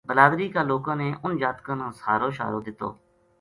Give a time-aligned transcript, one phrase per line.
[0.09, 2.89] بلادری کا لوکاں نے اُنھ جاتکاں نا سھارو شھارو دِتو